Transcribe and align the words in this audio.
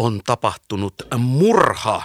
on 0.00 0.20
tapahtunut 0.26 0.94
murha 1.18 2.02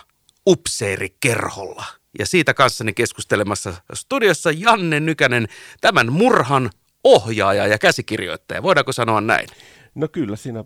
upseerikerholla. 0.47 1.85
Ja 2.19 2.25
siitä 2.25 2.53
kanssani 2.53 2.93
keskustelemassa 2.93 3.73
studiossa 3.93 4.51
Janne 4.51 4.99
Nykänen, 4.99 5.47
tämän 5.81 6.13
murhan 6.13 6.69
ohjaaja 7.03 7.67
ja 7.67 7.77
käsikirjoittaja. 7.77 8.63
Voidaanko 8.63 8.91
sanoa 8.91 9.21
näin? 9.21 9.47
No 9.95 10.07
kyllä, 10.07 10.35
siinä 10.35 10.63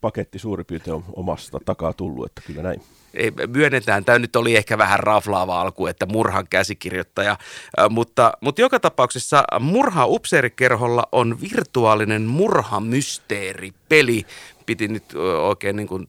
paketti 0.00 0.38
suurin 0.38 0.66
piirtein 0.66 0.94
on 0.94 1.04
omasta 1.16 1.58
takaa 1.64 1.92
tullut, 1.92 2.26
että 2.26 2.42
kyllä 2.46 2.62
näin. 2.62 2.82
Ei, 3.14 3.32
myönnetään, 3.46 4.04
tämä 4.04 4.18
nyt 4.18 4.36
oli 4.36 4.56
ehkä 4.56 4.78
vähän 4.78 5.00
raflaava 5.00 5.60
alku, 5.60 5.86
että 5.86 6.06
murhan 6.06 6.46
käsikirjoittaja, 6.50 7.38
mutta, 7.90 8.32
mutta 8.40 8.60
joka 8.60 8.80
tapauksessa 8.80 9.44
Murha 9.60 10.06
Upseerikerholla 10.06 11.08
on 11.12 11.40
virtuaalinen 11.40 12.22
murhamysteeripeli. 12.22 14.26
Piti 14.66 14.88
nyt 14.88 15.04
oikein 15.42 15.76
niin 15.76 15.88
kuin 15.88 16.08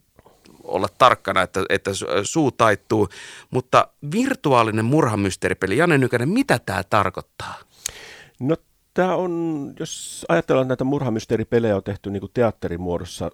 olla 0.63 0.87
tarkkana, 0.97 1.41
että, 1.41 1.65
että 1.69 1.91
suu 2.23 2.51
taittuu, 2.51 3.09
mutta 3.51 3.87
virtuaalinen 4.11 4.85
murhamysteeripeli, 4.85 5.77
Janne 5.77 5.97
Nykänen, 5.97 6.29
mitä 6.29 6.59
tämä 6.65 6.83
tarkoittaa? 6.83 7.55
No 8.39 8.55
tämä 8.93 9.15
on, 9.15 9.73
jos 9.79 10.25
ajatellaan 10.29 10.67
näitä 10.67 10.83
murhamysteeripelejä 10.83 11.75
on 11.75 11.83
tehty 11.83 12.09
niin 12.09 12.23
teatterimuodossa 12.33 13.31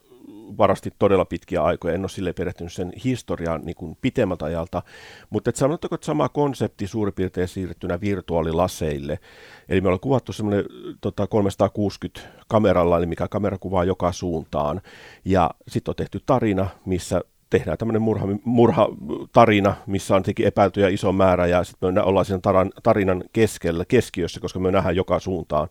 varasti 0.57 0.93
todella 0.99 1.25
pitkiä 1.25 1.63
aikoja, 1.63 1.93
en 1.93 2.01
ole 2.01 2.09
sille 2.09 2.33
perehtynyt 2.33 2.73
sen 2.73 2.93
historiaan 3.03 3.61
niin 3.65 3.75
kuin 3.75 3.97
pitemmältä 4.01 4.45
ajalta, 4.45 4.83
mutta 5.29 5.51
sanottako, 5.55 5.95
että 5.95 6.05
sama 6.05 6.29
konsepti 6.29 6.87
suurin 6.87 7.13
piirtein 7.13 7.47
siirrettynä 7.47 8.01
virtuaalilaseille, 8.01 9.19
eli 9.69 9.81
me 9.81 9.87
ollaan 9.87 9.99
kuvattu 9.99 10.33
semmoinen 10.33 10.65
tota, 11.01 11.27
360 11.27 12.21
kameralla, 12.47 12.97
eli 12.97 13.05
mikä 13.05 13.27
kamera 13.27 13.57
kuvaa 13.57 13.83
joka 13.83 14.11
suuntaan, 14.11 14.81
ja 15.25 15.49
sitten 15.67 15.91
on 15.91 15.95
tehty 15.95 16.21
tarina, 16.25 16.67
missä 16.85 17.21
tehdään 17.49 17.77
tämmöinen 17.77 18.01
murha, 18.01 18.27
murhatarina, 18.43 19.75
missä 19.87 20.15
on 20.15 20.23
tietenkin 20.23 20.47
epäiltyjä 20.47 20.87
iso 20.87 21.11
määrä, 21.11 21.47
ja 21.47 21.63
sitten 21.63 21.93
me 21.93 22.01
ollaan 22.01 22.25
siinä 22.25 22.41
tarinan 22.83 23.23
keskellä, 23.33 23.85
keskiössä, 23.85 24.39
koska 24.39 24.59
me 24.59 24.71
nähdään 24.71 24.95
joka 24.95 25.19
suuntaan 25.19 25.69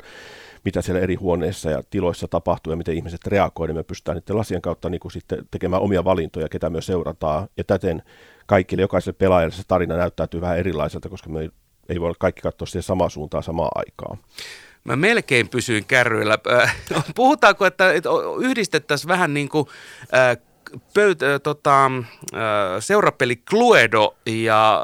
mitä 0.64 0.82
siellä 0.82 1.00
eri 1.00 1.14
huoneissa 1.14 1.70
ja 1.70 1.82
tiloissa 1.90 2.28
tapahtuu 2.28 2.72
ja 2.72 2.76
miten 2.76 2.94
ihmiset 2.94 3.26
reagoivat, 3.26 3.68
niin 3.68 3.76
me 3.76 3.82
pystytään 3.82 4.16
niiden 4.16 4.36
lasien 4.36 4.62
kautta 4.62 4.90
niin 4.90 5.00
kuin 5.00 5.12
sitten 5.12 5.46
tekemään 5.50 5.82
omia 5.82 6.04
valintoja, 6.04 6.48
ketä 6.48 6.70
myös 6.70 6.86
seurataan. 6.86 7.48
Ja 7.56 7.64
täten 7.64 8.02
kaikille, 8.46 8.82
jokaiselle 8.82 9.16
pelaajalle 9.18 9.54
se 9.54 9.62
tarina 9.68 9.96
näyttäytyy 9.96 10.40
vähän 10.40 10.58
erilaiselta, 10.58 11.08
koska 11.08 11.30
me 11.30 11.50
ei, 11.88 12.00
voi 12.00 12.12
kaikki 12.18 12.42
katsoa 12.42 12.66
siihen 12.66 12.82
samaan 12.82 13.10
suuntaan 13.10 13.42
samaan 13.42 13.70
aikaan. 13.74 14.18
Mä 14.84 14.96
melkein 14.96 15.48
pysyin 15.48 15.84
kärryillä. 15.84 16.38
Äh, 16.52 16.76
puhutaanko, 17.14 17.66
että 17.66 17.84
yhdistettäisiin 18.40 19.08
vähän 19.08 19.34
niin 19.34 19.48
kuin 19.48 19.66
äh, 20.14 20.36
pöyt, 20.94 21.22
äh, 21.22 21.40
tota, 21.42 21.86
äh, 21.86 22.40
seurapeli 22.80 23.36
Cluedo 23.36 24.16
ja 24.26 24.82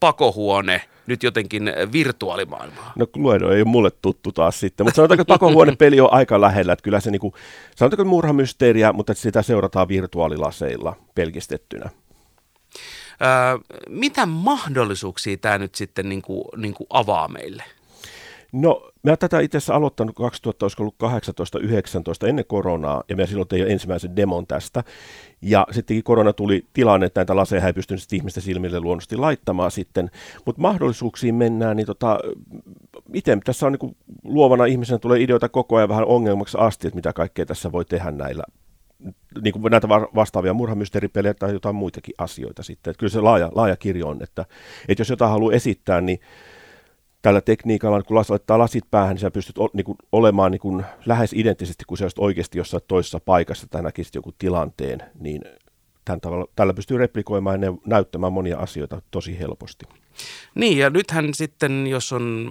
pakohuone– 0.00 0.82
nyt 1.06 1.22
jotenkin 1.22 1.72
virtuaalimaailmaa? 1.92 2.92
No 2.96 3.06
Cluedo 3.06 3.50
ei 3.50 3.60
ole 3.62 3.64
mulle 3.64 3.90
tuttu 4.02 4.32
taas 4.32 4.60
sitten, 4.60 4.86
mutta 4.86 4.96
sanotaanko, 4.96 5.22
että 5.22 5.34
pakohuonepeli 5.34 6.00
on 6.00 6.12
aika 6.12 6.40
lähellä, 6.40 6.72
että 6.72 6.82
kyllä 6.82 7.00
se 7.00 7.10
niinku, 7.10 7.34
sanotaanko 7.76 8.04
murhamysteeriä, 8.04 8.92
mutta 8.92 9.14
sitä 9.14 9.42
seurataan 9.42 9.88
virtuaalilaseilla 9.88 10.96
pelkistettynä. 11.14 11.90
Öö, 13.22 13.28
mitä 13.88 14.26
mahdollisuuksia 14.26 15.36
tämä 15.36 15.58
nyt 15.58 15.74
sitten 15.74 16.08
niinku, 16.08 16.48
niinku 16.56 16.86
avaa 16.90 17.28
meille? 17.28 17.64
No, 18.52 18.90
mä 19.02 19.16
tätä 19.16 19.40
itse 19.40 19.58
asiassa 19.58 19.74
aloittanut 19.74 20.16
2018-19 22.24 22.28
ennen 22.28 22.44
koronaa, 22.48 23.02
ja 23.08 23.16
mä 23.16 23.26
silloin 23.26 23.48
tein 23.48 23.70
ensimmäisen 23.70 24.16
demon 24.16 24.46
tästä. 24.46 24.84
Ja 25.42 25.66
sittenkin 25.70 26.04
korona 26.04 26.32
tuli 26.32 26.66
tilanne, 26.72 27.06
että 27.06 27.20
näitä 27.20 27.36
laseja 27.36 27.66
ei 27.66 27.72
pystynyt 27.72 28.12
ihmisten 28.12 28.42
silmille 28.42 28.80
luonnollisesti 28.80 29.16
laittamaan 29.16 29.70
sitten. 29.70 30.10
Mutta 30.46 30.62
mahdollisuuksiin 30.62 31.34
mennään, 31.34 31.76
niin 31.76 31.86
tota, 31.86 32.18
miten 33.08 33.40
tässä 33.40 33.66
on 33.66 33.76
niin 33.80 33.96
luovana 34.24 34.64
ihmisenä 34.64 34.98
tulee 34.98 35.22
ideoita 35.22 35.48
koko 35.48 35.76
ajan 35.76 35.88
vähän 35.88 36.04
ongelmaksi 36.04 36.58
asti, 36.60 36.86
että 36.86 36.96
mitä 36.96 37.12
kaikkea 37.12 37.46
tässä 37.46 37.72
voi 37.72 37.84
tehdä 37.84 38.10
näillä 38.10 38.44
niin 39.42 39.52
kuin 39.52 39.70
näitä 39.70 39.88
vastaavia 39.88 40.54
murhamysteeripelejä 40.54 41.34
tai 41.34 41.52
jotain 41.52 41.74
muitakin 41.74 42.14
asioita 42.18 42.62
sitten. 42.62 42.90
Että 42.90 42.98
kyllä 42.98 43.10
se 43.10 43.20
laaja, 43.20 43.50
laaja 43.54 43.76
kirjo 43.76 44.08
on, 44.08 44.22
että, 44.22 44.44
että 44.88 45.00
jos 45.00 45.10
jotain 45.10 45.30
haluaa 45.30 45.54
esittää, 45.54 46.00
niin 46.00 46.20
tällä 47.22 47.40
tekniikalla, 47.40 48.02
kun 48.02 48.16
laittaa 48.16 48.58
lasit 48.58 48.84
päähän, 48.90 49.14
niin 49.14 49.20
sä 49.20 49.30
pystyt 49.30 49.58
o, 49.58 49.68
niin 49.72 49.84
kuin, 49.84 49.98
olemaan 50.12 50.52
niin 50.52 50.60
kuin, 50.60 50.84
lähes 51.06 51.32
identtisesti, 51.32 51.84
kun 51.86 51.98
sä 51.98 52.04
olisit 52.04 52.18
oikeasti 52.18 52.58
jossain 52.58 52.82
toisessa 52.88 53.20
paikassa 53.24 53.66
tai 53.70 53.82
näkisit 53.82 54.14
joku 54.14 54.32
tilanteen, 54.38 55.02
niin 55.20 55.42
tämän 56.04 56.20
tavalla, 56.20 56.46
tällä 56.56 56.74
pystyy 56.74 56.98
replikoimaan 56.98 57.62
ja 57.62 57.72
näyttämään 57.86 58.32
monia 58.32 58.58
asioita 58.58 59.02
tosi 59.10 59.38
helposti. 59.38 59.84
Niin, 60.54 60.78
ja 60.78 60.90
nythän 60.90 61.34
sitten, 61.34 61.86
jos 61.86 62.12
on 62.12 62.50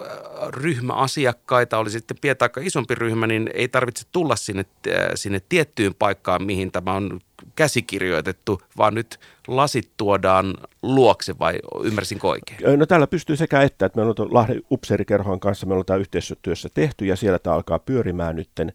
äh, 0.00 0.48
ryhmä 0.48 0.92
asiakkaita, 0.92 1.78
oli 1.78 1.90
sitten 1.90 2.16
pieni 2.20 2.36
tai 2.36 2.48
isompi 2.62 2.94
ryhmä, 2.94 3.26
niin 3.26 3.50
ei 3.54 3.68
tarvitse 3.68 4.04
tulla 4.12 4.36
sinne, 4.36 4.64
äh, 4.88 4.94
sinne 5.14 5.40
tiettyyn 5.48 5.94
paikkaan, 5.98 6.42
mihin 6.42 6.72
tämä 6.72 6.92
on 6.92 7.20
käsikirjoitettu, 7.54 8.62
vaan 8.76 8.94
nyt 8.94 9.20
lasit 9.48 9.90
tuodaan 9.96 10.54
luokse 10.82 11.38
vai 11.38 11.58
ymmärsin 11.82 12.18
oikein? 12.22 12.78
No 12.78 12.86
täällä 12.86 13.06
pystyy 13.06 13.36
sekä 13.36 13.62
että, 13.62 13.86
että 13.86 14.00
me 14.00 14.06
on 14.06 14.14
Lahden 14.30 14.62
upseerikerhon 14.70 15.40
kanssa, 15.40 15.66
me 15.66 15.72
ollaan 15.72 15.86
tämä 15.86 15.98
yhteistyössä 15.98 16.68
tehty 16.74 17.06
ja 17.06 17.16
siellä 17.16 17.38
tämä 17.38 17.56
alkaa 17.56 17.78
pyörimään 17.78 18.36
nytten 18.36 18.72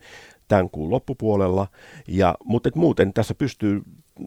tämän 0.47 0.69
kuun 0.69 0.90
loppupuolella. 0.90 1.67
Ja, 2.07 2.35
mutta 2.44 2.69
et 2.69 2.75
muuten 2.75 3.13
tässä 3.13 3.35
pystyy, 3.35 3.81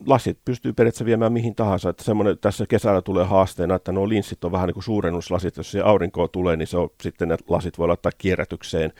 lasit 0.06 0.38
pystyy 0.44 0.72
periaatteessa 0.72 1.04
viemään 1.04 1.32
mihin 1.32 1.54
tahansa. 1.54 1.88
Että 1.88 2.04
semmoinen, 2.04 2.38
tässä 2.38 2.66
kesällä 2.68 3.02
tulee 3.02 3.24
haasteena, 3.24 3.74
että 3.74 3.92
nuo 3.92 4.08
linssit 4.08 4.44
on 4.44 4.52
vähän 4.52 4.66
niin 4.66 4.74
kuin 4.74 4.84
suurennuslasit. 4.84 5.56
Jos 5.56 5.70
se 5.70 5.80
aurinkoa 5.80 6.28
tulee, 6.28 6.56
niin 6.56 6.66
se 6.66 6.78
on, 6.78 6.88
sitten 7.02 7.28
ne 7.28 7.36
lasit 7.48 7.78
voi 7.78 7.88
laittaa 7.88 8.12
kierrätykseen. 8.18 8.92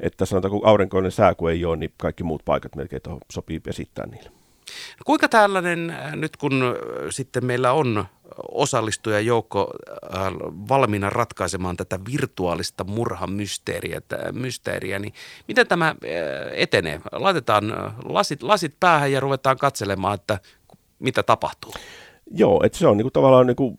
Että 0.00 0.24
sanotaan, 0.24 0.52
kun 0.52 0.66
aurinkoinen 0.66 1.12
sää 1.12 1.34
kun 1.34 1.50
ei 1.50 1.64
ole, 1.64 1.76
niin 1.76 1.92
kaikki 1.96 2.24
muut 2.24 2.44
paikat 2.44 2.76
melkein 2.76 3.02
sopii 3.32 3.60
vesittää 3.66 4.06
niille. 4.06 4.39
No 4.98 5.02
kuinka 5.04 5.28
tällainen, 5.28 5.90
äh, 5.90 6.16
nyt 6.16 6.36
kun 6.36 6.62
äh, 6.62 7.06
sitten 7.10 7.44
meillä 7.44 7.72
on 7.72 8.04
osallistujajoukko 8.52 9.70
äh, 10.14 10.20
valmiina 10.68 11.10
ratkaisemaan 11.10 11.76
tätä 11.76 11.98
virtuaalista 12.12 12.84
murhamysteeriä, 12.84 14.00
mysteeriä, 14.32 14.98
niin 14.98 15.14
miten 15.48 15.66
tämä 15.66 15.94
etenee? 16.52 17.00
Laitetaan 17.12 17.64
lasit, 18.04 18.42
lasit 18.42 18.74
päähän 18.80 19.12
ja 19.12 19.20
ruvetaan 19.20 19.56
katselemaan, 19.56 20.14
että 20.14 20.38
mitä 20.98 21.22
tapahtuu. 21.22 21.74
Joo, 22.34 22.60
että 22.64 22.78
se 22.78 22.86
on 22.86 22.96
niinku 22.96 23.10
tavallaan, 23.10 23.46
niinku, 23.46 23.76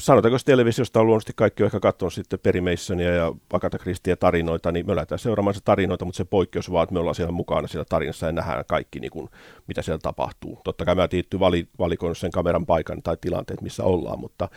sanotaanko 0.00 0.34
jos 0.34 0.44
televisiosta 0.44 1.00
on 1.00 1.06
luonnollisesti 1.06 1.32
kaikki 1.36 1.62
on 1.62 1.66
ehkä 1.66 1.80
katsonut 1.80 2.14
sitten 2.14 2.38
Perry 2.38 2.60
Masonia 2.60 3.14
ja 3.14 3.32
Agatha 3.52 3.78
Christie 3.78 4.16
tarinoita, 4.16 4.72
niin 4.72 4.86
me 4.86 4.96
lähdetään 4.96 5.18
seuraamaan 5.18 5.54
se 5.54 5.60
tarinoita, 5.64 6.04
mutta 6.04 6.16
se 6.16 6.24
poikkeus 6.24 6.72
vaan, 6.72 6.82
että 6.82 6.92
me 6.92 6.98
ollaan 6.98 7.14
siellä 7.14 7.32
mukana 7.32 7.68
siellä 7.68 7.84
tarinassa 7.88 8.26
ja 8.26 8.32
nähdään 8.32 8.64
kaikki, 8.68 9.00
niinku, 9.00 9.28
mitä 9.66 9.82
siellä 9.82 9.98
tapahtuu. 10.02 10.58
Totta 10.64 10.84
kai 10.84 10.94
mä 10.94 11.08
tietty 11.08 11.40
vali, 11.40 11.68
sen 12.12 12.30
kameran 12.30 12.66
paikan 12.66 13.02
tai 13.02 13.16
tilanteet, 13.20 13.60
missä 13.60 13.84
ollaan, 13.84 14.20
mutta 14.20 14.48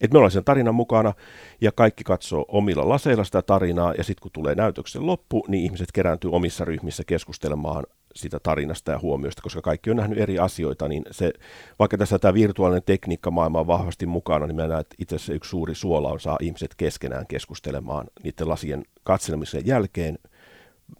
että 0.00 0.14
me 0.14 0.18
ollaan 0.18 0.30
sen 0.30 0.44
tarinan 0.44 0.74
mukana 0.74 1.12
ja 1.60 1.72
kaikki 1.72 2.04
katsoo 2.04 2.44
omilla 2.48 2.88
laseilla 2.88 3.24
sitä 3.24 3.42
tarinaa 3.42 3.94
ja 3.98 4.04
sitten 4.04 4.22
kun 4.22 4.32
tulee 4.32 4.54
näytöksen 4.54 5.06
loppu, 5.06 5.44
niin 5.48 5.64
ihmiset 5.64 5.92
kerääntyy 5.92 6.30
omissa 6.30 6.64
ryhmissä 6.64 7.02
keskustelemaan 7.06 7.84
siitä 8.16 8.40
tarinasta 8.40 8.92
ja 8.92 8.98
huomioista, 8.98 9.42
koska 9.42 9.62
kaikki 9.62 9.90
on 9.90 9.96
nähnyt 9.96 10.18
eri 10.18 10.38
asioita, 10.38 10.88
niin 10.88 11.04
se, 11.10 11.32
vaikka 11.78 11.98
tässä 11.98 12.18
tämä 12.18 12.34
virtuaalinen 12.34 12.82
tekniikkamaailma 12.86 13.60
on 13.60 13.66
vahvasti 13.66 14.06
mukana, 14.06 14.46
niin 14.46 14.56
mä 14.56 14.66
näen, 14.66 14.80
että 14.80 14.96
itse 14.98 15.16
asiassa 15.16 15.32
yksi 15.32 15.48
suuri 15.48 15.74
suola 15.74 16.12
on 16.12 16.20
saa 16.20 16.38
ihmiset 16.40 16.74
keskenään 16.74 17.26
keskustelemaan 17.26 18.06
niiden 18.22 18.48
lasien 18.48 18.84
katselemisen 19.04 19.66
jälkeen, 19.66 20.18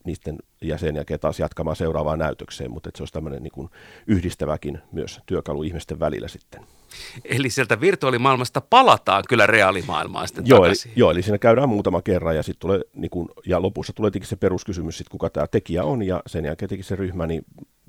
niiden 0.04 0.38
ja 0.60 0.78
sen 0.78 0.96
jälkeen 0.96 1.20
taas 1.20 1.40
jatkamaan 1.40 1.76
seuraavaan 1.76 2.18
näytökseen, 2.18 2.70
mutta 2.70 2.88
että 2.88 2.98
se 2.98 3.02
olisi 3.02 3.12
tämmöinen 3.12 3.42
niin 3.42 3.52
kuin 3.52 3.68
yhdistäväkin 4.06 4.78
myös 4.92 5.20
työkalu 5.26 5.62
ihmisten 5.62 6.00
välillä 6.00 6.28
sitten. 6.28 6.62
Eli 7.24 7.50
sieltä 7.50 7.80
virtuaalimaailmasta 7.80 8.60
palataan 8.60 9.24
kyllä 9.28 9.46
reaalimaailmaan 9.46 10.28
sitten 10.28 10.46
joo, 10.46 10.58
takaisin. 10.58 10.90
Eli, 10.90 11.00
joo, 11.00 11.10
eli 11.10 11.22
siinä 11.22 11.38
käydään 11.38 11.68
muutama 11.68 12.02
kerran 12.02 12.36
ja, 12.36 12.42
sit 12.42 12.58
tulee, 12.58 12.80
niin 12.94 13.10
kun, 13.10 13.28
ja 13.46 13.62
lopussa 13.62 13.92
tulee 13.92 14.10
tietenkin 14.10 14.28
se 14.28 14.36
peruskysymys, 14.36 14.98
sit, 14.98 15.08
kuka 15.08 15.30
tämä 15.30 15.46
tekijä 15.46 15.84
on 15.84 16.02
ja 16.02 16.22
sen 16.26 16.44
jälkeen 16.44 16.68
tietenkin 16.68 16.84
se 16.84 16.96
ryhmä, 16.96 17.26
niin 17.26 17.44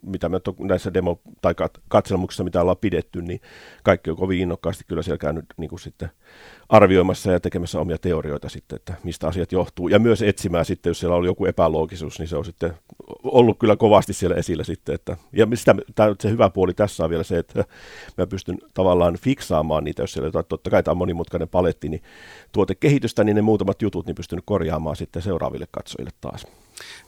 mitä 0.08 0.30
me 0.30 0.40
näissä 0.60 0.94
demo- 0.94 1.22
tai 1.42 1.56
katselmuksissa, 1.88 2.44
mitä 2.44 2.62
ollaan 2.62 2.78
pidetty, 2.78 3.22
niin 3.22 3.42
kaikki 3.84 4.10
on 4.10 4.18
kovin 4.18 4.40
innokkaasti 4.40 4.84
kyllä 4.88 5.02
siellä 5.02 5.18
käynyt 5.18 5.46
niin 5.58 5.70
kuin 5.70 5.80
sitten 5.80 6.10
arvioimassa 6.70 7.32
ja 7.32 7.40
tekemässä 7.40 7.80
omia 7.80 7.98
teorioita 7.98 8.50
sitten, 8.50 8.76
että 8.76 8.94
mistä 9.04 9.28
asiat 9.28 9.52
johtuu. 9.52 9.88
Ja 9.88 10.00
myös 10.00 10.22
etsimään 10.22 10.66
sitten, 10.66 10.90
jos 10.90 11.00
siellä 11.00 11.16
oli 11.16 11.28
joku 11.28 11.46
epäloogisuus, 11.46 12.20
niin 12.20 12.28
se 12.28 12.38
on 12.38 12.46
sitten 12.46 12.74
ollut 13.24 13.60
kyllä 13.60 13.76
kovasti 13.76 14.14
siellä 14.14 14.36
esillä 14.36 14.64
sitten. 14.64 14.96
Että, 14.96 15.18
ja 15.34 15.48
sitä, 15.54 15.76
tämä, 15.96 16.16
se 16.20 16.30
hyvä 16.30 16.50
puoli 16.50 16.74
tässä 16.74 17.04
on 17.04 17.10
vielä 17.10 17.24
se, 17.24 17.38
että 17.38 17.66
mä 18.18 18.28
pystyn 18.28 18.58
tavallaan 18.74 19.18
fiksaamaan 19.18 19.84
niitä, 19.84 20.04
jos 20.04 20.14
siellä 20.14 20.44
totta 20.44 20.70
kai 20.70 20.84
tämä 20.84 20.92
on 20.92 20.98
monimutkainen 20.98 21.50
paletti, 21.50 21.90
niin 21.90 22.02
tuotekehitystä, 22.52 23.24
niin 23.24 23.36
ne 23.36 23.42
muutamat 23.42 23.82
jutut, 23.82 24.06
niin 24.06 24.16
pystyn 24.16 24.42
korjaamaan 24.46 24.96
sitten 24.96 25.22
seuraaville 25.22 25.68
katsojille 25.72 26.12
taas. 26.22 26.48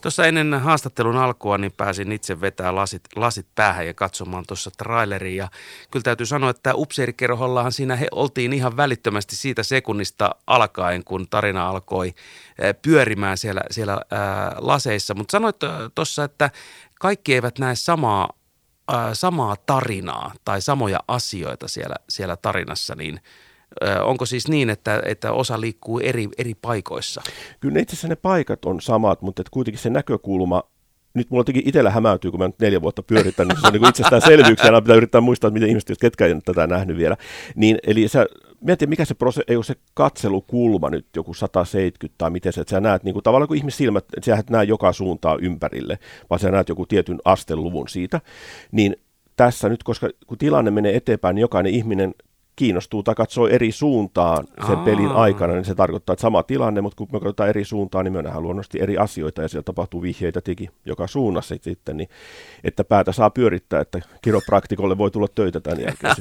Tuossa 0.02 0.26
ennen 0.26 0.54
haastattelun 0.54 1.18
alkua 1.18 1.58
niin 1.58 1.72
pääsin 1.78 2.12
itse 2.12 2.42
vetää 2.42 2.76
lasit, 2.90 3.04
lasit 3.16 3.48
päähän 3.56 3.88
ja 3.88 3.94
katsomaan 3.94 4.44
tuossa 4.48 4.72
traileria. 4.78 5.44
Ja 5.44 5.50
kyllä 5.92 6.04
täytyy 6.04 6.26
sanoa, 6.26 6.50
että 6.50 6.76
upseerikerhollahan 6.76 7.72
siinä 7.72 7.96
he 7.96 8.08
oltiin 8.12 8.54
ihan 8.54 8.78
välittömästi 8.78 9.36
siitä 9.36 9.64
sekunnista 9.64 10.36
alkaen, 10.48 11.04
kun 11.04 11.28
tarina 11.30 11.70
alkoi 11.70 12.14
pyörimään 12.82 13.38
siellä, 13.38 13.62
siellä 13.72 14.02
ää, 14.12 14.56
laseissa. 14.58 15.14
Mutta 15.14 15.32
sanoit 15.32 15.56
tuossa, 15.96 16.24
että 16.24 16.50
kaikki 17.00 17.34
eivät 17.34 17.60
näe 17.60 17.76
samaa, 17.76 18.30
ää, 18.88 19.14
samaa 19.14 19.56
tarinaa 19.66 20.34
tai 20.46 20.62
samoja 20.62 21.00
asioita 21.08 21.68
siellä, 21.68 21.96
siellä 22.10 22.36
tarinassa, 22.36 22.96
niin– 22.96 23.20
Onko 24.04 24.26
siis 24.26 24.48
niin, 24.48 24.70
että, 24.70 25.02
että 25.06 25.32
osa 25.32 25.62
liikkuu 25.62 26.00
eri, 26.00 26.30
eri 26.38 26.56
paikoissa? 26.56 27.22
Kyllä 27.60 27.80
itse 27.80 27.94
asiassa 27.94 28.08
ne 28.08 28.16
paikat 28.16 28.66
on 28.66 28.82
samat, 28.82 29.22
mutta 29.22 29.44
kuitenkin 29.52 29.82
se 29.82 29.90
näkökulma 29.90 30.64
nyt 31.14 31.30
mulla 31.30 31.40
jotenkin 31.40 31.68
itsellä 31.68 31.92
hämäytyy, 31.92 32.32
kun 32.32 32.40
mä 32.40 32.48
nyt 32.48 32.60
neljä 32.60 32.82
vuotta 32.82 33.04
pyöritän, 33.04 33.48
niin 33.48 33.62
se 33.62 33.68
on 33.68 33.74
niin 33.74 33.90
itsestäänselvyyksiä, 33.90 34.72
ja 34.72 34.82
pitää 34.82 34.96
yrittää 34.96 35.22
muistaa, 35.22 35.48
että 35.48 35.54
miten 35.54 35.70
ihmiset, 35.70 35.98
ketkä 36.02 36.26
ei 36.26 36.36
tätä 36.46 36.68
nähnyt 36.68 36.98
vielä. 36.98 37.18
Niin, 37.56 37.78
eli 37.88 38.08
sä, 38.08 38.26
tiedä, 38.66 38.90
mikä 38.90 39.06
se 39.06 39.14
prosessi, 39.14 39.54
ei 39.54 39.64
se 39.64 39.76
katselukulma 39.94 40.90
nyt 40.90 41.06
joku 41.16 41.34
170 41.34 42.16
tai 42.18 42.30
miten 42.30 42.54
se, 42.54 42.62
että 42.62 42.72
sä 42.72 42.80
näet 42.80 43.04
niin 43.04 43.14
kuin, 43.14 43.24
tavallaan 43.24 43.48
kuin 43.48 43.58
ihmissilmät, 43.58 44.06
sä 44.26 44.36
et 44.36 44.50
näe 44.50 44.64
joka 44.64 44.94
suuntaa 44.94 45.38
ympärille, 45.42 46.00
vaan 46.30 46.40
sä 46.40 46.52
näet 46.52 46.70
joku 46.70 46.86
tietyn 46.86 47.20
asteluvun 47.26 47.88
siitä, 47.88 48.22
niin 48.72 48.96
tässä 49.36 49.70
nyt, 49.70 49.84
koska 49.84 50.10
kun 50.28 50.38
tilanne 50.38 50.72
menee 50.72 50.96
eteenpäin, 50.96 51.36
niin 51.36 51.42
jokainen 51.42 51.74
ihminen 51.74 52.14
kiinnostuu 52.60 53.04
tai 53.04 53.16
katsoo 53.16 53.48
eri 53.48 53.72
suuntaan 53.72 54.48
sen 54.68 54.78
Aa. 54.78 54.86
pelin 54.86 55.12
aikana, 55.12 55.54
niin 55.54 55.66
se 55.66 55.76
tarkoittaa, 55.76 56.14
että 56.14 56.22
sama 56.22 56.44
tilanne, 56.44 56.82
mutta 56.82 56.96
kun 56.98 57.08
me 57.12 57.20
katsotaan 57.20 57.50
eri 57.50 57.66
suuntaan, 57.66 58.06
niin 58.06 58.14
me 58.14 58.22
nähdään 58.22 58.44
luonnollisesti 58.44 58.82
eri 58.82 58.98
asioita 58.98 59.42
ja 59.42 59.48
siellä 59.48 59.64
tapahtuu 59.64 60.02
vihjeitä 60.02 60.42
teki 60.42 60.70
joka 60.86 61.08
suunnassa 61.08 61.56
sitten, 61.62 61.98
niin 61.98 62.10
että 62.64 62.84
päätä 62.84 63.12
saa 63.12 63.30
pyörittää, 63.30 63.82
että 63.82 64.00
kiropraktikolle 64.22 64.98
voi 64.98 65.12
tulla 65.12 65.28
töitä 65.36 65.60
tämän 65.60 65.80
jälkeen. 65.82 66.16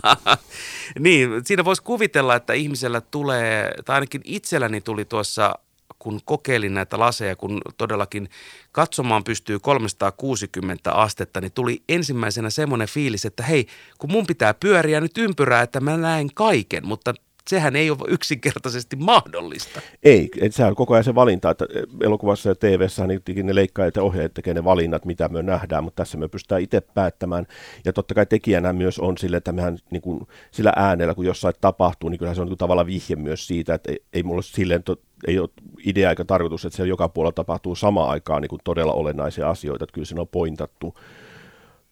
niin, 1.04 1.30
siinä 1.44 1.64
voisi 1.64 1.82
kuvitella, 1.82 2.34
että 2.34 2.52
ihmisellä 2.52 3.00
tulee, 3.00 3.74
tai 3.84 3.94
ainakin 3.94 4.20
itselläni 4.24 4.80
tuli 4.80 5.04
tuossa 5.04 5.54
kun 5.98 6.20
kokeilin 6.24 6.74
näitä 6.74 6.98
laseja, 6.98 7.36
kun 7.36 7.60
todellakin 7.76 8.28
katsomaan 8.72 9.24
pystyy 9.24 9.58
360 9.58 10.92
astetta, 10.92 11.40
niin 11.40 11.52
tuli 11.52 11.82
ensimmäisenä 11.88 12.50
semmoinen 12.50 12.88
fiilis, 12.88 13.24
että 13.24 13.42
hei, 13.42 13.66
kun 13.98 14.12
mun 14.12 14.26
pitää 14.26 14.54
pyöriä 14.54 15.00
nyt 15.00 15.18
ympyrää, 15.18 15.62
että 15.62 15.80
mä 15.80 15.96
näen 15.96 16.34
kaiken, 16.34 16.86
mutta 16.86 17.14
sehän 17.48 17.76
ei 17.76 17.90
ole 17.90 17.98
yksinkertaisesti 18.08 18.96
mahdollista. 18.96 19.80
Ei, 20.02 20.30
et 20.40 20.54
sehän 20.54 20.70
on 20.70 20.76
koko 20.76 20.94
ajan 20.94 21.04
se 21.04 21.14
valinta, 21.14 21.50
että 21.50 21.66
elokuvassa 22.02 22.48
ja 22.48 22.54
tv 22.54 22.86
niin 23.34 23.46
ne 23.46 23.54
leikkaajat 23.54 23.96
ja 23.96 24.02
ohjaajat 24.02 24.34
tekee 24.34 24.54
ne 24.54 24.64
valinnat, 24.64 25.04
mitä 25.04 25.28
me 25.28 25.42
nähdään, 25.42 25.84
mutta 25.84 26.02
tässä 26.02 26.18
me 26.18 26.28
pystytään 26.28 26.60
itse 26.62 26.80
päättämään. 26.80 27.46
Ja 27.84 27.92
totta 27.92 28.14
kai 28.14 28.26
tekijänä 28.26 28.72
myös 28.72 28.98
on 28.98 29.18
sille, 29.18 29.36
että 29.36 29.52
mehän 29.52 29.78
niin 29.90 30.02
kuin, 30.02 30.20
sillä 30.50 30.72
äänellä, 30.76 31.14
kun 31.14 31.26
jossain 31.26 31.54
tapahtuu, 31.60 32.08
niin 32.08 32.18
kyllähän 32.18 32.36
se 32.36 32.42
on 32.42 32.48
niin 32.48 32.58
tavallaan 32.58 32.86
vihje 32.86 33.16
myös 33.16 33.46
siitä, 33.46 33.74
että 33.74 33.92
ei, 33.92 34.02
ei 34.12 34.22
mulla 34.22 34.42
silleen 34.42 34.82
to, 34.82 34.96
ei 35.26 35.38
ole 35.38 35.48
idea 35.84 36.10
eikä 36.10 36.24
tarkoitus, 36.24 36.64
että 36.64 36.76
siellä 36.76 36.88
joka 36.88 37.08
puolella 37.08 37.32
tapahtuu 37.32 37.74
samaan 37.74 38.10
aikaan 38.10 38.42
niin 38.42 38.50
kuin 38.50 38.60
todella 38.64 38.92
olennaisia 38.92 39.50
asioita, 39.50 39.84
että 39.84 39.94
kyllä 39.94 40.04
siinä 40.04 40.20
on 40.20 40.28
pointattu 40.28 40.94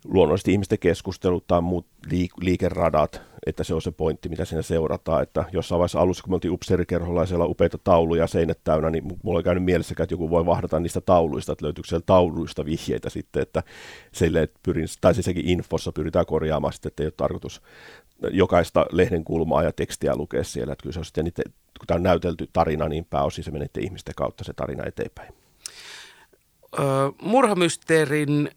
luonnollisesti 0.08 0.52
ihmisten 0.52 0.78
keskustelut 0.78 1.46
tai 1.46 1.60
muut 1.60 1.86
liik- 2.06 2.40
liikeradat, 2.44 3.22
että 3.46 3.64
se 3.64 3.74
on 3.74 3.82
se 3.82 3.90
pointti, 3.90 4.28
mitä 4.28 4.44
siinä 4.44 4.62
seurataan. 4.62 5.22
Että 5.22 5.44
jossain 5.52 5.78
vaiheessa 5.78 6.00
alussa, 6.00 6.22
kun 6.22 6.32
me 6.32 6.34
oltiin 6.34 6.52
upseerikerholla 6.52 7.20
ja 7.20 7.26
siellä 7.26 7.44
on 7.44 7.50
upeita 7.50 7.78
tauluja 7.78 8.26
seinät 8.26 8.58
täynnä, 8.64 8.90
niin 8.90 9.04
mulla 9.22 9.38
on 9.38 9.44
käynyt 9.44 9.64
mielessä, 9.64 9.94
että 9.98 10.12
joku 10.12 10.30
voi 10.30 10.46
vahdata 10.46 10.80
niistä 10.80 11.00
tauluista, 11.00 11.52
että 11.52 11.64
löytyykö 11.64 11.88
siellä 11.88 12.04
tauluista 12.06 12.64
vihjeitä 12.64 13.10
sitten, 13.10 13.42
että 13.42 13.62
sille, 14.12 14.48
pyrin, 14.62 14.86
tai 15.00 15.14
siis 15.14 15.24
sekin 15.24 15.48
infossa 15.48 15.92
pyritään 15.92 16.26
korjaamaan 16.26 16.72
sitten, 16.72 16.90
että 16.90 17.02
ei 17.02 17.06
ole 17.06 17.12
tarkoitus 17.16 17.62
jokaista 18.30 18.86
lehden 18.92 19.24
kulmaa 19.24 19.62
ja 19.62 19.72
tekstiä 19.72 20.16
lukea 20.16 20.44
siellä, 20.44 20.72
että 20.72 20.82
kyllä 20.82 20.92
se 20.92 20.98
on 20.98 21.04
sitten 21.04 21.24
niitä, 21.24 21.42
kun 21.78 21.86
tämä 21.86 21.96
on 21.96 22.02
näytelty 22.02 22.48
tarina, 22.52 22.88
niin 22.88 23.04
pääosin 23.04 23.44
se 23.44 23.50
menee 23.50 23.68
ihmisten 23.78 24.14
kautta 24.14 24.44
se 24.44 24.52
tarina 24.52 24.84
eteenpäin. 24.84 25.34
Öö, 26.78 26.84
murhamysteerin 27.22 28.50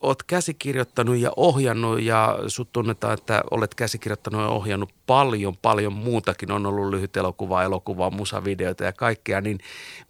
olet 0.00 0.22
käsikirjoittanut 0.22 1.16
ja 1.16 1.32
ohjannut 1.36 2.02
ja 2.02 2.38
sut 2.46 2.72
tunnetaan, 2.72 3.14
että 3.14 3.42
olet 3.50 3.74
käsikirjoittanut 3.74 4.40
ja 4.40 4.48
ohjannut 4.48 4.90
paljon, 5.06 5.56
paljon 5.56 5.92
muutakin. 5.92 6.52
On 6.52 6.66
ollut 6.66 6.90
lyhyt 6.90 7.16
elokuva, 7.16 7.62
elokuva, 7.62 8.10
musavideoita 8.10 8.84
ja 8.84 8.92
kaikkea. 8.92 9.40
Niin 9.40 9.58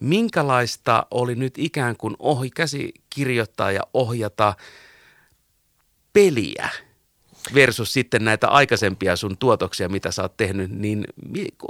minkälaista 0.00 1.06
oli 1.10 1.34
nyt 1.34 1.54
ikään 1.58 1.96
kuin 1.96 2.16
ohi, 2.18 2.50
käsikirjoittaa 2.50 3.72
ja 3.72 3.82
ohjata 3.94 4.54
peliä 6.12 6.68
versus 7.54 7.92
sitten 7.92 8.24
näitä 8.24 8.48
aikaisempia 8.48 9.16
sun 9.16 9.36
tuotoksia, 9.38 9.88
mitä 9.88 10.10
sä 10.10 10.22
oot 10.22 10.36
tehnyt, 10.36 10.70
niin 10.70 11.04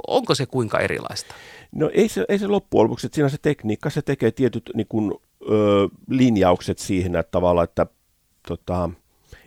onko 0.07 0.35
se 0.35 0.45
kuinka 0.45 0.79
erilaista? 0.79 1.35
No 1.71 1.91
ei 1.93 2.09
se, 2.09 2.25
ei 2.29 2.39
se 2.39 2.47
loppujen 2.47 2.83
lopuksi, 2.83 3.07
että 3.07 3.15
siinä 3.15 3.29
se 3.29 3.37
tekniikka, 3.41 3.89
se 3.89 4.01
tekee 4.01 4.31
tietyt 4.31 4.69
niin 4.73 4.87
kuin, 4.87 5.13
ö, 5.41 5.89
linjaukset 6.09 6.79
siihen, 6.79 7.15
että 7.15 7.31
tavallaan, 7.31 7.63
että 7.63 7.87
tota, 8.49 8.89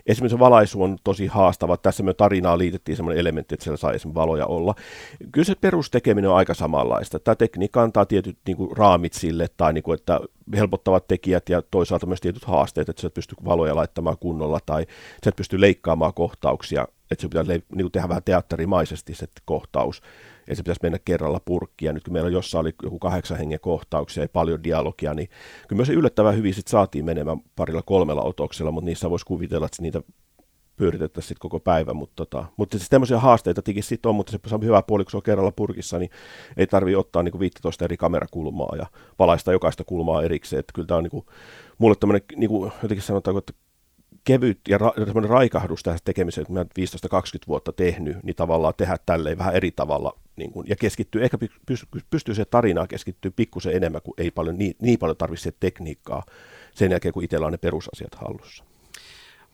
esimerkiksi 0.05 0.39
valaisu 0.39 0.83
on 0.83 0.97
tosi 1.03 1.27
haastava. 1.27 1.77
Tässä 1.77 2.03
me 2.03 2.13
tarinaan 2.13 2.59
liitettiin 2.59 2.95
sellainen 2.95 3.19
elementti, 3.19 3.55
että 3.55 3.63
siellä 3.63 3.77
saa 3.77 3.91
esimerkiksi 3.91 4.21
valoja 4.21 4.45
olla. 4.45 4.75
Kyllä 5.31 5.45
se 5.45 5.55
perustekeminen 5.55 6.29
on 6.29 6.37
aika 6.37 6.53
samanlaista. 6.53 7.19
Tämä 7.19 7.35
tekniikka 7.35 7.81
antaa 7.81 8.05
tietyt 8.05 8.37
niin 8.47 8.57
kuin, 8.57 8.77
raamit 8.77 9.13
sille, 9.13 9.47
tai 9.57 9.73
niin 9.73 9.83
kuin, 9.83 9.99
että 9.99 10.19
helpottavat 10.55 11.07
tekijät 11.07 11.49
ja 11.49 11.61
toisaalta 11.61 12.05
myös 12.05 12.21
tietyt 12.21 12.43
haasteet, 12.43 12.89
että 12.89 13.01
sä 13.01 13.07
et 13.07 13.13
pysty 13.13 13.35
valoja 13.45 13.75
laittamaan 13.75 14.17
kunnolla, 14.19 14.59
tai 14.65 14.85
sä 15.23 15.29
et 15.29 15.35
pysty 15.35 15.61
leikkaamaan 15.61 16.13
kohtauksia, 16.13 16.87
että 17.11 17.21
se 17.21 17.27
pitää 17.27 17.43
niin 17.43 17.63
kuin, 17.75 17.91
tehdä 17.91 18.09
vähän 18.09 18.23
teatterimaisesti 18.23 19.15
se 19.15 19.27
kohtaus 19.45 20.01
ja 20.47 20.55
se 20.55 20.63
pitäisi 20.63 20.79
mennä 20.83 20.99
kerralla 21.05 21.41
purkkia. 21.45 21.93
Nyt 21.93 22.03
kun 22.03 22.13
meillä 22.13 22.29
jossain 22.29 22.61
oli 22.61 22.73
joku 22.83 22.99
kahdeksan 22.99 23.37
hengen 23.37 23.59
kohtauksia 23.59 24.23
ja 24.23 24.29
paljon 24.29 24.63
dialogia, 24.63 25.13
niin 25.13 25.29
kyllä 25.67 25.79
myös 25.79 25.89
yllättävän 25.89 26.35
hyvin 26.35 26.53
sit 26.53 26.67
saatiin 26.67 27.05
menemään 27.05 27.39
parilla 27.55 27.81
kolmella 27.81 28.21
otoksella, 28.21 28.71
mutta 28.71 28.85
niissä 28.85 29.09
voisi 29.09 29.25
kuvitella, 29.25 29.65
että 29.65 29.81
niitä 29.81 30.01
pyöritettäisiin 30.75 31.27
sitten 31.27 31.41
koko 31.41 31.59
päivä, 31.59 31.93
mutta, 31.93 32.13
tota, 32.15 32.45
mutta 32.57 32.77
siis 32.77 32.89
tämmöisiä 32.89 33.19
haasteita 33.19 33.61
tietenkin 33.61 33.83
sitten 33.83 34.09
on, 34.09 34.15
mutta 34.15 34.31
se 34.47 34.55
on 34.55 34.63
hyvä 34.63 34.81
puoli, 34.81 35.03
kun 35.03 35.11
se 35.11 35.17
on 35.17 35.23
kerralla 35.23 35.51
purkissa, 35.51 35.99
niin 35.99 36.09
ei 36.57 36.67
tarvitse 36.67 36.97
ottaa 36.97 37.23
niin 37.23 37.39
15 37.39 37.85
eri 37.85 37.97
kamerakulmaa 37.97 38.75
ja 38.77 38.85
valaista 39.19 39.51
jokaista 39.51 39.83
kulmaa 39.83 40.23
erikseen, 40.23 40.59
että 40.59 40.73
kyllä 40.73 40.87
tämä 40.87 40.97
on 40.97 41.03
niin 41.03 41.11
kuin, 41.11 41.25
mulle 41.77 41.95
tämmöinen, 41.95 42.21
niin 42.35 42.49
kuin, 42.49 42.71
jotenkin 42.81 43.05
sanotaanko, 43.05 43.39
että 43.39 43.53
kevyt 44.23 44.59
ja 44.67 44.77
ra- 44.77 45.27
raikahdus 45.27 45.83
tähän 45.83 45.99
tekemiseen, 46.05 46.41
että 46.41 46.53
mä 46.53 46.63
15-20 46.63 46.65
vuotta 47.47 47.73
tehnyt, 47.73 48.23
niin 48.23 48.35
tavallaan 48.35 48.73
tehdä 48.77 48.97
tälleen 49.05 49.37
vähän 49.37 49.55
eri 49.55 49.71
tavalla 49.71 50.19
niin 50.35 50.51
kuin, 50.51 50.67
ja 50.69 50.75
keskittyy, 50.75 51.23
ehkä 51.23 51.37
pystyy, 52.09 52.35
se 52.35 52.45
tarinaan 52.45 52.87
keskittyy 52.87 53.31
pikkusen 53.31 53.75
enemmän, 53.75 54.01
kuin 54.01 54.13
ei 54.17 54.31
paljon, 54.31 54.57
niin, 54.57 54.75
niin 54.81 54.99
paljon 54.99 55.17
tarvitse 55.17 55.53
tekniikkaa 55.59 56.23
sen 56.75 56.91
jälkeen, 56.91 57.13
kun 57.13 57.23
itsellä 57.23 57.45
on 57.45 57.51
ne 57.51 57.57
perusasiat 57.57 58.15
hallussa. 58.15 58.63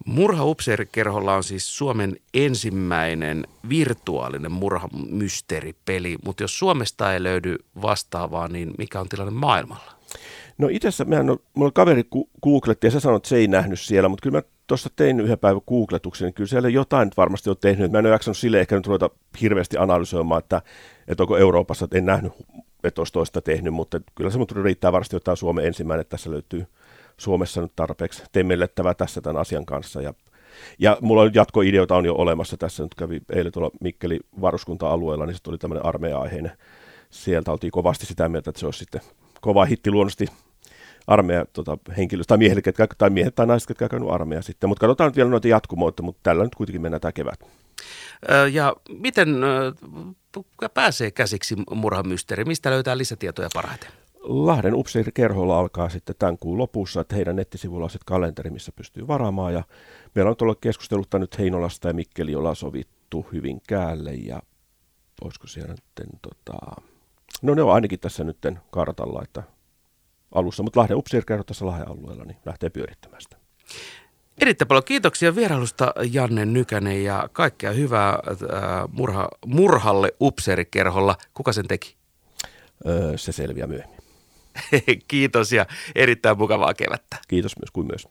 Murha 0.05 0.45
Upseerikerholla 0.45 1.35
on 1.35 1.43
siis 1.43 1.77
Suomen 1.77 2.15
ensimmäinen 2.33 3.47
virtuaalinen 3.69 4.51
murhamysteeripeli, 4.51 6.17
mutta 6.25 6.43
jos 6.43 6.59
Suomesta 6.59 7.13
ei 7.13 7.23
löydy 7.23 7.55
vastaavaa, 7.81 8.47
niin 8.47 8.73
mikä 8.77 8.99
on 8.99 9.09
tilanne 9.09 9.33
maailmalla? 9.33 9.91
No 10.57 10.67
itse 10.71 10.87
asiassa, 10.87 11.05
mulla 11.53 11.71
kaveri 11.71 12.03
googletti 12.43 12.87
ja 12.87 12.91
se 12.91 12.99
sanoi, 12.99 13.17
että 13.17 13.29
se 13.29 13.37
ei 13.37 13.47
nähnyt 13.47 13.79
siellä, 13.79 14.09
mutta 14.09 14.23
kyllä 14.23 14.37
mä 14.37 14.43
tuossa 14.69 14.89
tein 14.95 15.19
yhden 15.19 15.39
päivän 15.39 15.61
googletuksen, 15.67 16.25
niin 16.25 16.33
kyllä 16.33 16.47
siellä 16.47 16.69
jotain 16.69 17.11
varmasti 17.17 17.49
on 17.49 17.55
tehnyt. 17.61 17.91
Mä 17.91 17.99
en 17.99 18.05
ole 18.05 18.13
jaksanut 18.13 18.37
sille 18.37 18.59
ehkä 18.59 18.75
nyt 18.75 18.87
ruveta 18.87 19.09
hirveästi 19.41 19.77
analysoimaan, 19.77 20.39
että, 20.39 20.61
että 21.07 21.23
onko 21.23 21.37
Euroopassa, 21.37 21.85
että 21.85 21.97
en 21.97 22.05
nähnyt, 22.05 22.33
että 22.83 23.01
olisi 23.01 23.13
toista 23.13 23.41
tehnyt, 23.41 23.73
mutta 23.73 24.01
kyllä 24.15 24.29
se 24.29 24.37
mun 24.37 24.47
riittää 24.63 24.91
varmasti 24.91 25.15
jotain 25.15 25.37
Suomen 25.37 25.65
ensimmäinen, 25.65 26.01
että 26.01 26.09
tässä 26.09 26.31
löytyy 26.31 26.67
Suomessa 27.17 27.61
nyt 27.61 27.71
tarpeeksi 27.75 28.23
temmellettävää 28.31 28.93
tässä 28.93 29.21
tämän 29.21 29.41
asian 29.41 29.65
kanssa. 29.65 30.01
Ja, 30.01 30.13
ja 30.79 30.97
mulla 31.01 31.21
on 31.21 31.31
jatkoideoita 31.33 31.95
on 31.95 32.05
jo 32.05 32.15
olemassa 32.15 32.57
tässä, 32.57 32.83
nyt 32.83 32.95
kävi 32.95 33.21
eilen 33.33 33.51
tuolla 33.51 33.71
Mikkeli 33.81 34.19
varuskunta-alueella, 34.41 35.25
niin 35.25 35.35
se 35.35 35.43
tuli 35.43 35.57
tämmöinen 35.57 35.85
armeija-aiheinen. 35.85 36.51
Sieltä 37.09 37.51
oltiin 37.51 37.71
kovasti 37.71 38.05
sitä 38.05 38.29
mieltä, 38.29 38.49
että 38.49 38.59
se 38.59 38.65
olisi 38.65 38.79
sitten 38.79 39.01
kova 39.41 39.65
hitti 39.65 39.91
luonnollisesti 39.91 40.25
armeija 41.09 41.45
tota, 41.53 41.77
henkilöstä, 41.97 42.27
tai 42.27 42.37
miehet, 42.37 42.63
ketkä, 42.63 42.87
tai 42.97 43.09
miehet 43.09 43.35
tai 43.35 43.47
naiset, 43.47 43.67
ketkä 43.67 43.85
on 43.85 43.89
käynyt 43.89 44.09
armeija 44.09 44.41
sitten. 44.41 44.69
Mutta 44.69 44.79
katsotaan 44.79 45.07
nyt 45.07 45.15
vielä 45.15 45.29
noita 45.29 45.47
jatkumoita, 45.47 46.03
mutta 46.03 46.19
tällä 46.23 46.43
nyt 46.43 46.55
kuitenkin 46.55 46.81
mennään 46.81 47.01
tämä 47.01 47.11
kevät. 47.11 47.39
Ja 48.51 48.75
miten 48.89 49.35
pääsee 50.73 51.11
käsiksi 51.11 51.55
murhamysteeri? 51.75 52.45
Mistä 52.45 52.69
löytää 52.69 52.97
lisätietoja 52.97 53.49
parhaiten? 53.53 53.89
Lahden 54.21 54.75
upseerikerholla 54.75 55.59
alkaa 55.59 55.89
sitten 55.89 56.15
tämän 56.19 56.37
kuun 56.37 56.57
lopussa, 56.57 57.01
että 57.01 57.15
heidän 57.15 57.35
nettisivuilla 57.35 57.85
on 57.85 57.99
kalenteri, 58.05 58.49
missä 58.49 58.71
pystyy 58.71 59.07
varaamaan. 59.07 59.53
Ja 59.53 59.63
meillä 60.15 60.29
on 60.29 60.37
tuolla 60.37 60.55
keskustelutta 60.61 61.19
nyt 61.19 61.39
Heinolasta 61.39 61.87
ja 61.87 61.93
Mikkeli 61.93 62.35
ollaan 62.35 62.55
sovittu 62.55 63.25
käälle 63.67 64.13
ja 64.13 64.41
olisiko 65.21 65.47
siellä 65.47 65.73
nyt, 65.73 66.09
tota... 66.21 66.81
no 67.41 67.55
ne 67.55 67.61
on 67.61 67.73
ainakin 67.73 67.99
tässä 67.99 68.23
nyt 68.23 68.37
kartalla, 68.71 69.21
että 69.23 69.43
alussa, 70.31 70.63
mutta 70.63 70.79
Lahden 70.79 70.97
upseerikerho 70.97 71.43
tässä 71.43 71.65
Lahden 71.65 71.89
alueella 71.89 72.25
niin 72.25 72.37
lähtee 72.45 72.69
pyörittämään 72.69 73.21
sitä. 73.21 73.37
Erittäin 74.41 74.67
paljon 74.67 74.83
kiitoksia 74.83 75.35
vierailusta 75.35 75.93
Janne 76.11 76.45
Nykänen 76.45 77.03
ja 77.03 77.29
kaikkea 77.33 77.71
hyvää 77.71 78.09
äh, 78.09 78.19
murha, 78.91 79.27
murhalle 79.45 80.13
upseerikerholla. 80.21 81.15
Kuka 81.33 81.53
sen 81.53 81.67
teki? 81.67 81.95
Öö, 82.87 83.17
se 83.17 83.31
selviää 83.31 83.67
myöhemmin. 83.67 83.99
Kiitos 85.07 85.51
ja 85.51 85.65
erittäin 85.95 86.37
mukavaa 86.37 86.73
kevättä. 86.73 87.17
Kiitos 87.27 87.59
myös 87.59 87.71
kuin 87.71 87.87
myös. 87.87 88.07